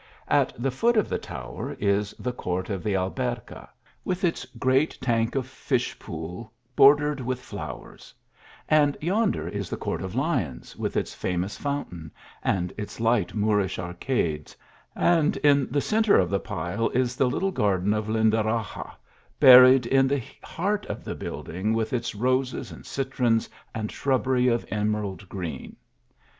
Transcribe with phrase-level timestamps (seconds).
[0.27, 0.79] At the THE TO WEE OF COMARES.
[0.79, 3.69] 41 foot of the tower is the Court of the Alberca
[4.03, 8.11] with its great tank or fish pool bordered with flowers;
[8.67, 12.11] and yonder is the Court of Lions, with its famous foun tain,
[12.43, 14.57] and its light Moorish arcades;
[14.95, 18.93] and in the cen rre of the pile is the little garden of Lindaraxa,
[19.39, 24.47] Buried in the heart of the building", with its roses t jd citrons and shrubbery
[24.47, 25.75] of emerald green.